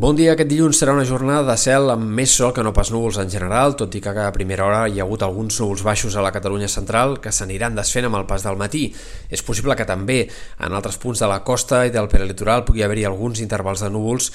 Bon 0.00 0.16
dia, 0.16 0.30
aquest 0.32 0.48
dilluns 0.48 0.78
serà 0.80 0.94
una 0.96 1.04
jornada 1.04 1.42
de 1.44 1.60
cel 1.60 1.90
amb 1.92 2.06
més 2.16 2.32
sol 2.32 2.54
que 2.56 2.62
no 2.64 2.70
pas 2.72 2.88
núvols 2.88 3.18
en 3.20 3.28
general, 3.28 3.74
tot 3.76 3.92
i 3.92 4.00
que 4.00 4.14
a 4.16 4.30
primera 4.32 4.64
hora 4.64 4.78
hi 4.88 4.96
ha 4.96 5.04
hagut 5.04 5.20
alguns 5.26 5.58
núvols 5.60 5.82
baixos 5.84 6.16
a 6.16 6.24
la 6.24 6.30
Catalunya 6.32 6.70
central 6.72 7.18
que 7.20 7.28
s'aniran 7.28 7.76
desfent 7.76 8.08
amb 8.08 8.16
el 8.16 8.24
pas 8.30 8.40
del 8.40 8.56
matí. 8.56 8.86
És 9.28 9.44
possible 9.44 9.76
que 9.76 9.84
també 9.84 10.22
en 10.24 10.72
altres 10.72 10.96
punts 11.02 11.20
de 11.20 11.28
la 11.28 11.42
costa 11.44 11.82
i 11.84 11.92
del 11.92 12.08
peralitoral 12.08 12.64
pugui 12.64 12.80
haver-hi 12.80 13.04
alguns 13.10 13.44
intervals 13.44 13.84
de 13.84 13.92
núvols 13.92 14.30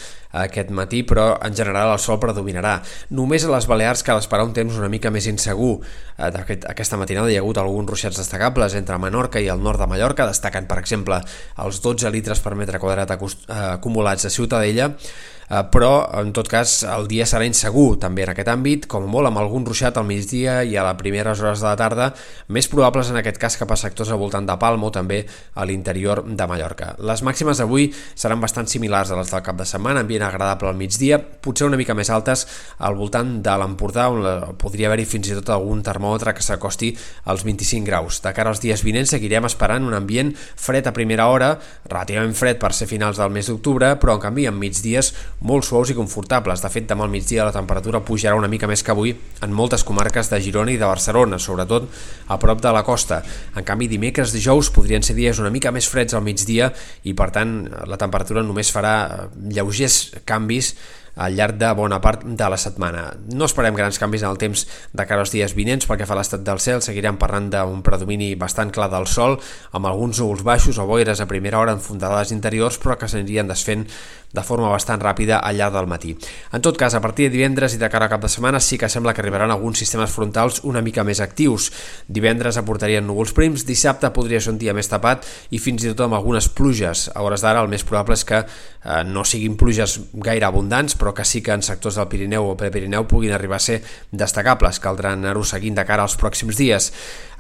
aquest 0.46 0.70
matí, 0.70 1.02
però 1.02 1.32
en 1.42 1.58
general 1.58 1.96
el 1.96 2.04
sol 2.04 2.22
predominarà. 2.22 2.78
Només 3.18 3.50
a 3.50 3.54
les 3.56 3.66
Balears 3.66 4.06
cal 4.06 4.22
esperar 4.22 4.46
un 4.46 4.54
temps 4.54 4.78
una 4.78 4.92
mica 4.94 5.10
més 5.10 5.26
insegur. 5.34 5.80
Eh, 5.82 6.30
aquest, 6.30 6.70
aquesta 6.70 7.02
matinada 7.02 7.34
hi 7.34 7.40
ha 7.40 7.42
hagut 7.42 7.58
alguns 7.58 7.90
ruixats 7.90 8.22
destacables 8.22 8.78
entre 8.78 9.02
Menorca 9.02 9.42
i 9.42 9.50
el 9.50 9.66
nord 9.66 9.82
de 9.82 9.90
Mallorca, 9.90 10.30
destacant, 10.30 10.70
per 10.70 10.84
exemple, 10.84 11.24
els 11.66 11.82
12 11.82 12.14
litres 12.14 12.46
per 12.46 12.54
metre 12.54 12.78
quadrat 12.78 13.18
eh, 13.18 13.24
acumulats 13.72 14.30
a 14.30 14.38
Ciutadella, 14.38 14.94
eh, 14.94 15.34
però 15.48 16.08
en 16.18 16.32
tot 16.34 16.48
cas 16.50 16.80
el 16.90 17.08
dia 17.10 17.26
serà 17.30 17.46
insegur 17.46 18.00
també 18.02 18.24
en 18.26 18.32
aquest 18.34 18.50
àmbit, 18.50 18.88
com 18.90 19.06
molt 19.10 19.30
amb 19.30 19.40
algun 19.42 19.66
ruixat 19.68 19.98
al 19.98 20.08
migdia 20.08 20.62
i 20.66 20.76
a 20.78 20.86
les 20.88 20.98
primeres 20.98 21.42
hores 21.42 21.62
de 21.62 21.68
la 21.68 21.76
tarda, 21.80 22.08
més 22.50 22.68
probables 22.72 23.12
en 23.12 23.20
aquest 23.20 23.38
cas 23.42 23.58
cap 23.60 23.72
a 23.72 23.78
sectors 23.80 24.12
al 24.12 24.22
voltant 24.22 24.48
de 24.48 24.58
Palma 24.62 24.90
o 24.90 24.94
també 24.94 25.22
a 25.54 25.66
l'interior 25.66 26.24
de 26.26 26.48
Mallorca. 26.50 26.94
Les 26.98 27.22
màximes 27.26 27.62
d'avui 27.62 27.92
seran 28.16 28.42
bastant 28.42 28.70
similars 28.72 29.12
a 29.12 29.20
les 29.20 29.32
del 29.32 29.44
cap 29.46 29.60
de 29.60 29.68
setmana, 29.70 30.02
ambient 30.02 30.26
agradable 30.26 30.72
al 30.72 30.80
migdia, 30.80 31.20
potser 31.20 31.68
una 31.70 31.78
mica 31.78 31.94
més 31.94 32.10
altes 32.10 32.46
al 32.80 32.98
voltant 32.98 33.38
de 33.46 33.58
l'Empordà, 33.62 34.08
on 34.10 34.58
podria 34.62 34.90
haver-hi 34.90 35.06
fins 35.10 35.30
i 35.30 35.38
tot 35.38 35.54
algun 35.54 35.84
termòmetre 35.86 36.34
que 36.34 36.46
s'acosti 36.46 36.94
als 37.30 37.46
25 37.46 37.86
graus. 37.86 38.22
De 38.24 38.34
cara 38.34 38.50
als 38.50 38.64
dies 38.64 38.82
vinents 38.86 39.14
seguirem 39.14 39.46
esperant 39.46 39.86
un 39.86 39.94
ambient 39.94 40.34
fred 40.36 40.88
a 40.88 40.94
primera 40.96 41.30
hora, 41.30 41.54
relativament 41.86 42.36
fred 42.38 42.60
per 42.62 42.74
ser 42.74 42.90
finals 42.90 43.22
del 43.22 43.34
mes 43.34 43.50
d'octubre, 43.52 43.94
però 44.02 44.18
en 44.18 44.26
canvi 44.26 44.50
en 44.50 44.58
migdies 44.60 45.14
molt 45.42 45.66
suaus 45.68 45.92
i 45.92 45.96
confortables. 45.98 46.62
De 46.64 46.72
fet, 46.72 46.88
demà 46.90 47.06
al 47.06 47.12
migdia 47.14 47.46
la 47.48 47.54
temperatura 47.56 48.02
pujarà 48.06 48.36
una 48.38 48.50
mica 48.52 48.70
més 48.70 48.84
que 48.84 48.94
avui 48.94 49.14
en 49.44 49.54
moltes 49.54 49.84
comarques 49.84 50.30
de 50.32 50.42
Girona 50.42 50.74
i 50.74 50.80
de 50.82 50.88
Barcelona, 50.88 51.40
sobretot 51.40 51.90
a 52.28 52.40
prop 52.42 52.62
de 52.64 52.74
la 52.74 52.84
costa. 52.88 53.22
En 53.56 53.68
canvi, 53.68 53.90
dimecres, 53.92 54.34
dijous 54.36 54.72
podrien 54.74 55.04
ser 55.04 55.18
dies 55.18 55.40
una 55.44 55.54
mica 55.54 55.74
més 55.76 55.90
freds 55.92 56.16
al 56.16 56.26
migdia 56.26 56.72
i, 57.04 57.14
per 57.14 57.32
tant, 57.36 57.58
la 57.88 58.00
temperatura 58.02 58.44
només 58.44 58.72
farà 58.74 58.96
lleugers 59.36 60.16
canvis 60.26 60.76
al 61.16 61.36
llarg 61.36 61.58
de 61.60 61.72
bona 61.78 62.02
part 62.04 62.26
de 62.26 62.50
la 62.50 62.58
setmana. 62.60 63.06
No 63.34 63.48
esperem 63.48 63.76
grans 63.76 64.00
canvis 64.00 64.24
en 64.24 64.34
el 64.34 64.40
temps 64.42 64.66
de 64.94 65.06
cara 65.08 65.24
als 65.24 65.34
dies 65.34 65.56
vinents 65.56 65.88
perquè 65.88 66.08
fa 66.08 66.18
l'estat 66.18 66.44
del 66.46 66.60
cel, 66.64 66.84
seguirem 66.84 67.20
parlant 67.22 67.50
d'un 67.54 67.82
predomini 67.86 68.34
bastant 68.40 68.74
clar 68.76 68.90
del 68.92 69.08
sol, 69.08 69.40
amb 69.72 69.88
alguns 69.90 70.20
núvols 70.20 70.44
baixos 70.44 70.80
o 70.80 70.88
boires 70.90 71.22
a 71.22 71.30
primera 71.30 71.60
hora 71.60 71.76
en 71.76 71.84
fondades 71.84 72.32
interiors, 72.36 72.80
però 72.82 73.00
que 73.00 73.10
s'anirien 73.12 73.48
desfent 73.48 73.88
de 74.36 74.44
forma 74.44 74.70
bastant 74.70 75.02
ràpida 75.02 75.40
al 75.40 75.58
llarg 75.58 75.74
del 75.78 75.88
matí. 75.88 76.14
En 76.54 76.64
tot 76.66 76.78
cas, 76.78 76.94
a 76.94 77.02
partir 77.02 77.30
de 77.30 77.38
divendres 77.38 77.76
i 77.76 77.80
de 77.82 77.90
cara 77.90 78.10
a 78.10 78.12
cap 78.12 78.22
de 78.22 78.30
setmana 78.32 78.60
sí 78.60 78.78
que 78.78 78.90
sembla 78.92 79.14
que 79.14 79.24
arribaran 79.24 79.54
alguns 79.54 79.80
sistemes 79.80 80.12
frontals 80.12 80.62
una 80.68 80.84
mica 80.86 81.06
més 81.08 81.22
actius. 81.24 81.72
Divendres 82.08 82.60
aportarien 82.60 83.06
núvols 83.08 83.34
prims, 83.38 83.66
dissabte 83.66 84.12
podria 84.16 84.42
ser 84.42 84.54
un 84.54 84.60
dia 84.62 84.76
més 84.76 84.92
tapat 84.92 85.26
i 85.56 85.62
fins 85.62 85.86
i 85.86 85.94
tot 85.94 86.06
amb 86.08 86.20
algunes 86.20 86.50
pluges. 86.52 87.08
A 87.16 87.24
hores 87.24 87.46
d'ara 87.46 87.64
el 87.64 87.72
més 87.72 87.86
probable 87.88 88.18
és 88.20 88.26
que 88.28 88.42
eh, 88.44 89.04
no 89.08 89.24
siguin 89.24 89.56
pluges 89.60 89.98
gaire 90.14 90.50
abundants, 90.50 90.98
però 91.00 91.05
que 91.14 91.26
sí 91.26 91.42
que 91.42 91.54
en 91.54 91.62
sectors 91.62 92.00
del 92.00 92.08
Pirineu 92.08 92.48
o 92.50 92.58
Prepirineu 92.58 93.06
puguin 93.08 93.36
arribar 93.36 93.60
a 93.60 93.66
ser 93.68 93.82
destacables. 94.12 94.80
Caldrà 94.80 95.14
anar-ho 95.14 95.44
seguint 95.44 95.76
de 95.76 95.86
cara 95.86 96.04
als 96.04 96.18
pròxims 96.18 96.58
dies. 96.58 96.92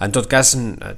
En 0.04 0.12
tot 0.12 0.28
cas, 0.28 0.52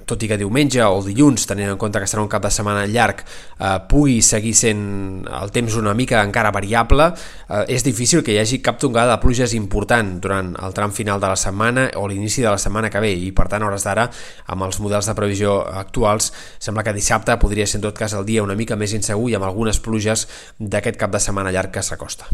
tot 0.10 0.24
i 0.26 0.28
que 0.30 0.40
diumenge 0.42 0.82
o 0.82 1.04
dilluns, 1.06 1.46
tenint 1.46 1.70
en 1.70 1.78
compte 1.78 2.02
que 2.02 2.10
serà 2.10 2.24
un 2.24 2.32
cap 2.32 2.42
de 2.42 2.50
setmana 2.52 2.88
llarg, 2.90 3.22
eh, 3.22 3.78
pugui 3.90 4.22
seguir 4.26 4.56
sent 4.58 5.28
el 5.30 5.54
temps 5.54 5.76
una 5.78 5.94
mica 5.94 6.24
encara 6.26 6.52
variable, 6.52 7.12
eh, 7.14 7.64
és 7.68 7.84
difícil 7.86 8.24
que 8.24 8.34
hi 8.34 8.40
hagi 8.42 8.60
cap 8.66 8.80
tongada 8.82 9.16
de 9.16 9.22
pluges 9.22 9.54
important 9.54 10.20
durant 10.22 10.56
el 10.56 10.74
tram 10.74 10.92
final 10.92 11.22
de 11.22 11.28
la 11.28 11.36
setmana 11.36 11.92
o 11.96 12.08
l'inici 12.08 12.42
de 12.42 12.50
la 12.50 12.58
setmana 12.58 12.90
que 12.90 13.00
ve 13.00 13.14
i 13.14 13.32
per 13.32 13.48
tant 13.48 13.64
hores 13.64 13.84
d'ara 13.84 14.10
amb 14.48 14.64
els 14.64 14.80
models 14.80 15.06
de 15.06 15.16
previsió 15.16 15.62
actuals 15.68 16.34
sembla 16.60 16.84
que 16.84 16.94
dissabte 16.94 17.38
podria 17.38 17.68
ser 17.68 17.78
en 17.82 17.88
tot 17.90 17.98
cas 17.98 18.14
el 18.14 18.26
dia 18.26 18.44
una 18.44 18.56
mica 18.56 18.76
més 18.76 18.94
insegur 18.98 19.30
i 19.30 19.38
amb 19.38 19.46
algunes 19.46 19.80
pluges 19.80 20.28
d'aquest 20.60 20.98
cap 20.98 21.12
de 21.12 21.20
setmana 21.24 21.52
llarg 21.52 21.72
que 21.72 21.84
s'acosta. 21.84 22.28